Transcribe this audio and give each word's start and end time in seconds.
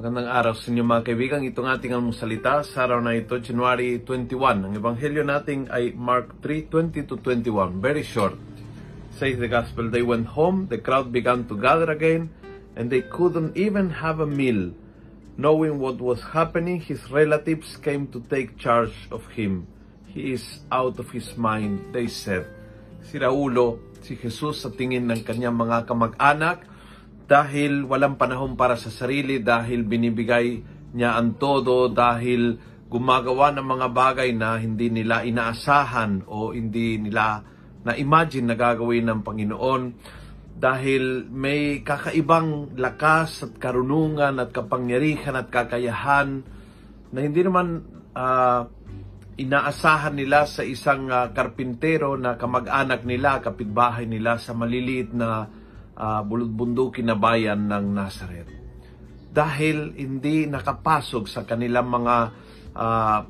Magandang 0.00 0.32
araw 0.32 0.56
sa 0.56 0.72
inyo 0.72 0.80
mga 0.80 1.12
kaibigan. 1.12 1.44
Itong 1.44 1.68
ating 1.68 1.92
almusalita 1.92 2.64
sa 2.64 2.88
araw 2.88 3.04
na 3.04 3.20
ito, 3.20 3.36
January 3.36 4.00
21. 4.00 4.64
Ang 4.64 4.72
ebanghelyo 4.72 5.20
natin 5.20 5.68
ay 5.68 5.92
Mark 5.92 6.40
3, 6.40 6.72
20 6.72 7.04
to 7.04 7.20
21. 7.20 7.84
Very 7.84 8.00
short. 8.00 8.32
Says 9.12 9.36
the 9.36 9.44
gospel, 9.44 9.92
they 9.92 10.00
went 10.00 10.32
home, 10.32 10.72
the 10.72 10.80
crowd 10.80 11.12
began 11.12 11.44
to 11.44 11.54
gather 11.60 11.92
again, 11.92 12.32
and 12.80 12.88
they 12.88 13.04
couldn't 13.12 13.52
even 13.60 13.92
have 14.00 14.24
a 14.24 14.30
meal. 14.40 14.72
Knowing 15.36 15.76
what 15.76 16.00
was 16.00 16.32
happening, 16.32 16.80
his 16.80 17.04
relatives 17.12 17.76
came 17.76 18.08
to 18.08 18.24
take 18.32 18.56
charge 18.56 18.96
of 19.12 19.20
him. 19.36 19.68
He 20.08 20.32
is 20.32 20.64
out 20.72 20.96
of 20.96 21.12
his 21.12 21.36
mind, 21.36 21.92
they 21.92 22.08
said. 22.08 22.48
Si 23.04 23.20
Raulo, 23.20 24.00
si 24.00 24.16
Jesus 24.16 24.64
sa 24.64 24.72
tingin 24.72 25.12
ng 25.12 25.20
kanyang 25.28 25.60
mga 25.60 25.84
kamag-anak, 25.84 26.69
dahil 27.30 27.86
walang 27.86 28.18
panahon 28.18 28.58
para 28.58 28.74
sa 28.74 28.90
sarili, 28.90 29.38
dahil 29.38 29.86
binibigay 29.86 30.58
niya 30.98 31.14
ang 31.14 31.38
todo, 31.38 31.86
dahil 31.86 32.58
gumagawa 32.90 33.54
ng 33.54 33.66
mga 33.70 33.88
bagay 33.94 34.34
na 34.34 34.58
hindi 34.58 34.90
nila 34.90 35.22
inaasahan 35.22 36.26
o 36.26 36.50
hindi 36.50 36.98
nila 36.98 37.38
na-imagine 37.86 38.50
na 38.50 38.58
gagawin 38.58 39.06
ng 39.06 39.20
Panginoon. 39.22 39.82
Dahil 40.60 41.30
may 41.30 41.86
kakaibang 41.86 42.74
lakas 42.74 43.46
at 43.46 43.52
karunungan 43.62 44.42
at 44.42 44.50
kapangyarihan 44.50 45.38
at 45.38 45.48
kakayahan 45.54 46.42
na 47.14 47.18
hindi 47.22 47.46
naman 47.46 47.80
uh, 48.10 48.66
inaasahan 49.38 50.18
nila 50.18 50.50
sa 50.50 50.66
isang 50.66 51.08
uh, 51.08 51.30
karpintero 51.30 52.18
na 52.18 52.34
kamag-anak 52.34 53.06
nila, 53.06 53.38
kapitbahay 53.38 54.04
nila 54.04 54.36
sa 54.36 54.50
maliliit 54.52 55.14
na 55.14 55.59
uh, 56.00 56.24
bulod-bundukin 56.24 57.12
na 57.12 57.16
bayan 57.20 57.68
ng 57.68 57.86
Nazareth. 57.92 58.48
Dahil 59.30 59.92
hindi 59.94 60.48
nakapasok 60.48 61.24
sa 61.28 61.44
kanilang 61.44 61.92
mga 61.92 62.16
uh, 62.72 63.20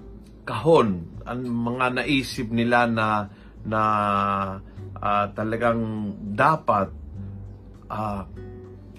kahon, 0.46 1.20
ang 1.26 1.40
mga 1.44 2.00
naisip 2.00 2.48
nila 2.48 2.86
na 2.86 3.28
na 3.60 3.82
uh, 4.96 5.26
talagang 5.36 6.14
dapat 6.32 6.88
uh, 7.90 8.24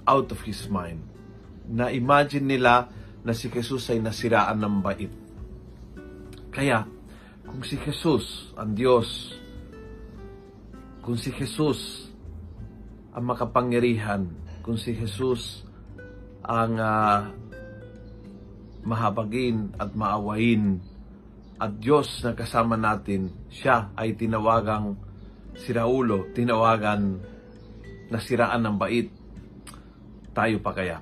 out 0.06 0.28
of 0.30 0.40
his 0.46 0.70
mind. 0.70 1.02
Na 1.66 1.90
imagine 1.90 2.46
nila 2.46 2.92
na 3.26 3.34
si 3.34 3.50
Jesus 3.50 3.90
ay 3.90 3.98
nasiraan 4.04 4.62
ng 4.62 4.76
bait. 4.86 5.10
Kaya, 6.52 6.86
kung 7.48 7.64
si 7.66 7.80
Jesus, 7.80 8.54
ang 8.60 8.76
Diyos, 8.76 9.34
kung 11.02 11.18
si 11.18 11.34
Jesus 11.34 12.11
ang 13.12 13.24
makapangyarihan 13.28 14.28
kung 14.64 14.80
si 14.80 14.96
Jesus 14.96 15.68
ang 16.42 16.80
uh, 16.80 17.28
mahabagin 18.88 19.76
at 19.78 19.94
maawain 19.94 20.82
at 21.62 21.78
Diyos 21.78 22.26
na 22.26 22.34
kasama 22.34 22.74
natin, 22.74 23.30
siya 23.54 23.94
ay 23.94 24.18
tinawagang 24.18 24.98
si 25.54 25.70
Raulo, 25.70 26.34
tinawagan 26.34 27.22
na 28.10 28.18
siraan 28.18 28.66
ng 28.66 28.76
bait. 28.82 29.14
Tayo 30.34 30.58
pa 30.58 30.74
kaya? 30.74 30.98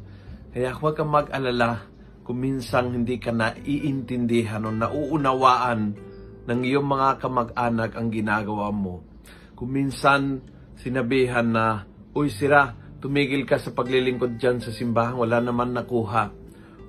Kaya 0.52 0.76
huwag 0.76 1.00
kang 1.00 1.08
mag-alala 1.08 1.88
kung 2.28 2.44
minsan 2.44 2.92
hindi 2.92 3.16
ka 3.16 3.32
naiintindihan 3.32 4.68
o 4.68 4.70
nauunawaan 4.70 5.80
ng 6.44 6.60
iyong 6.60 6.84
mga 6.84 7.16
kamag-anak 7.16 7.96
ang 7.96 8.12
ginagawa 8.12 8.68
mo. 8.68 9.00
Kung 9.56 9.72
minsan 9.72 10.44
sinabihan 10.82 11.46
na, 11.46 11.86
Uy 12.12 12.28
sira, 12.28 12.74
tumigil 12.98 13.46
ka 13.46 13.56
sa 13.56 13.70
paglilingkod 13.70 14.36
dyan 14.36 14.58
sa 14.58 14.74
simbahan, 14.74 15.14
wala 15.16 15.38
naman 15.38 15.70
nakuha. 15.70 16.34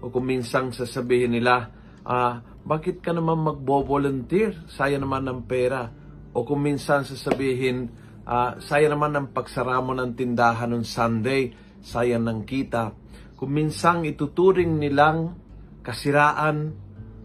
O 0.04 0.12
kung 0.12 0.28
minsang 0.28 0.74
sasabihin 0.74 1.31
nila, 1.31 1.72
ah, 2.03 2.44
bakit 2.66 3.00
ka 3.00 3.16
naman 3.16 3.40
magbo-volunteer? 3.40 4.68
Saya 4.68 5.00
naman 5.00 5.30
ng 5.30 5.48
pera. 5.48 5.88
O 6.36 6.44
kung 6.44 6.66
minsan 6.66 7.08
sasabihin, 7.08 7.88
ah, 8.28 8.59
saya 8.59 8.92
naman 8.92 9.16
ng 9.16 9.28
pagsara 9.32 9.80
mo 9.80 9.96
ng 9.96 10.12
tindahan 10.18 10.74
ng 10.74 10.84
Sunday, 10.84 11.53
sayang 11.80 12.28
ng 12.28 12.42
kita. 12.44 12.92
Kung 13.40 13.56
minsang 13.56 14.03
ituturing 14.03 14.80
nilang 14.80 15.36
kasiraan 15.84 16.58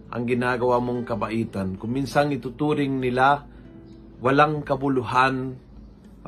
ang 0.08 0.24
ginagawa 0.24 0.82
mong 0.82 1.06
kabaitan. 1.06 1.78
Kung 1.78 1.94
minsang 1.94 2.34
ituturing 2.34 2.98
nila 2.98 3.44
walang 4.18 4.66
kabuluhan 4.66 5.54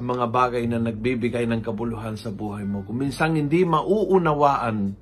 ang 0.01 0.17
mga 0.17 0.27
bagay 0.33 0.65
na 0.65 0.81
nagbibigay 0.81 1.45
ng 1.45 1.61
kabuluhan 1.61 2.17
sa 2.17 2.33
buhay 2.33 2.65
mo. 2.65 2.81
Kung 2.89 3.05
minsan 3.05 3.37
hindi 3.37 3.69
mauunawaan 3.69 4.97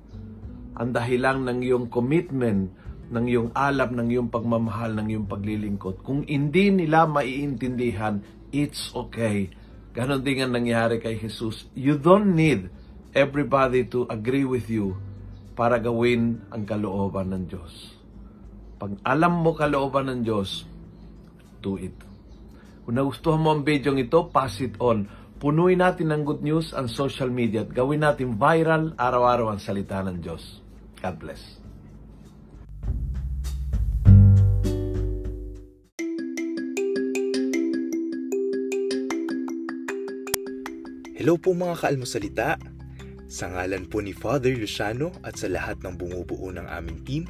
ang 0.75 0.89
dahilan 0.91 1.47
ng 1.47 1.63
iyong 1.63 1.87
commitment, 1.87 2.67
ng 3.07 3.25
iyong 3.31 3.49
alab, 3.55 3.95
ng 3.95 4.11
iyong 4.11 4.27
pagmamahal, 4.27 4.99
ng 4.99 5.07
iyong 5.07 5.27
paglilingkod. 5.31 6.03
Kung 6.03 6.27
hindi 6.27 6.67
nila 6.75 7.07
maiintindihan, 7.07 8.19
it's 8.51 8.91
okay. 8.91 9.47
Ganon 9.95 10.19
din 10.19 10.43
ang 10.43 10.51
nangyari 10.51 10.99
kay 10.99 11.15
Jesus. 11.15 11.71
You 11.79 11.95
don't 11.95 12.35
need 12.35 12.67
everybody 13.15 13.87
to 13.95 14.03
agree 14.11 14.43
with 14.43 14.67
you 14.67 14.99
para 15.55 15.79
gawin 15.79 16.43
ang 16.51 16.67
kalooban 16.67 17.31
ng 17.31 17.43
Diyos. 17.47 17.95
Pag 18.75 18.99
alam 19.07 19.47
mo 19.47 19.55
kalooban 19.55 20.11
ng 20.11 20.21
Diyos, 20.27 20.67
do 21.63 21.79
it. 21.79 21.95
Kung 22.89 22.97
nagustuhan 22.97 23.37
mo 23.37 23.53
ang 23.53 23.61
video 23.61 23.93
ito, 23.93 24.33
pass 24.33 24.57
it 24.65 24.73
on. 24.81 25.05
Punuin 25.37 25.77
natin 25.77 26.09
ng 26.09 26.25
good 26.25 26.41
news 26.41 26.73
ang 26.73 26.89
social 26.89 27.29
media 27.29 27.61
at 27.61 27.69
gawin 27.69 28.01
natin 28.01 28.33
viral 28.33 28.97
araw-araw 28.97 29.53
ang 29.53 29.61
salita 29.61 30.01
ng 30.01 30.17
Diyos. 30.17 30.65
God 30.97 31.15
bless. 31.21 31.61
Hello 41.13 41.37
po 41.37 41.53
mga 41.53 41.85
kaalmosalita. 41.85 42.57
Sa 43.29 43.53
ngalan 43.53 43.85
po 43.85 44.01
ni 44.01 44.17
Father 44.17 44.57
Luciano 44.57 45.13
at 45.21 45.37
sa 45.37 45.45
lahat 45.45 45.77
ng 45.85 45.93
bumubuo 45.93 46.49
ng 46.49 46.65
aming 46.65 47.05
team, 47.05 47.29